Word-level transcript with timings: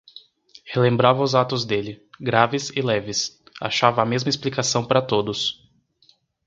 Relembrava 0.65 1.21
os 1.21 1.35
atos 1.35 1.63
dele, 1.63 2.01
graves 2.19 2.71
e 2.75 2.81
leves, 2.81 3.39
achava 3.61 4.01
a 4.01 4.05
mesma 4.05 4.29
explicação 4.31 4.83
para 4.83 4.99
todos. 4.99 5.69